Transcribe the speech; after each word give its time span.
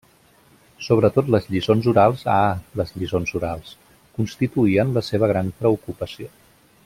Sobretot 0.85 1.27
les 1.35 1.45
lliçons 1.55 1.89
orals, 1.91 2.23
ah, 2.37 2.53
les 2.81 2.95
lliçons 3.01 3.35
orals!, 3.41 3.75
constituïen 4.19 4.95
la 4.97 5.05
seva 5.11 5.31
gran 5.35 5.57
preocupació. 5.61 6.33